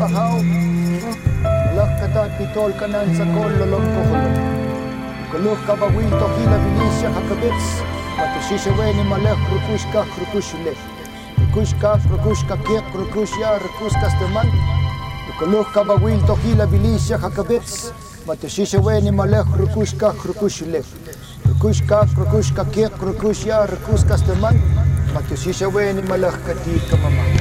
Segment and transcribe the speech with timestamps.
[0.00, 0.36] ahaw
[1.44, 4.60] Malak kata pitol kanan sa kol lolong koholong
[5.30, 7.66] Kuluk kabawil to hila bilisya hakabits?
[8.18, 10.74] Matusisya weni malak rukushka rukushule.
[11.38, 14.50] Rukushka rukushka kek rukushya rukuskas teman
[15.38, 17.94] Kuluk kabawil to hila bilisya hakabits?
[18.26, 20.82] Matusisya weni malak rukushka rukushule.
[21.46, 24.58] Rukushka rukushka kek rukushya rukuskas teman
[25.14, 27.39] Matusisya weni malak katit kamama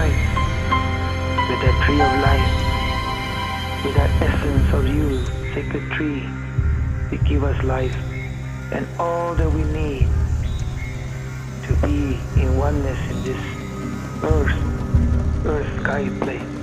[0.00, 0.24] life,
[1.50, 2.52] with that tree of life,
[3.84, 5.08] with that essence of you,
[5.54, 6.22] sacred tree,
[7.10, 7.98] you give us life
[8.72, 10.08] and all that we need
[11.66, 13.42] to be in oneness in this
[14.22, 14.58] earth,
[15.44, 16.59] earth sky plane.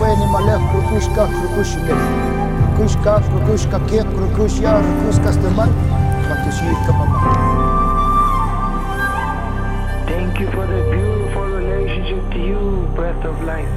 [0.00, 1.94] Weni malak rukushka rukushule
[2.62, 5.70] Rukushka rukushka kek rukushya rukuskas teman
[6.28, 7.18] Matusiyit kamama
[10.06, 13.70] Thank you for the beautiful relationship to you, breath of life,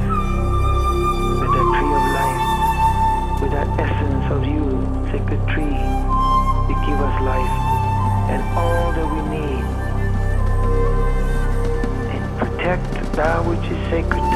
[13.20, 14.29] that which is sacred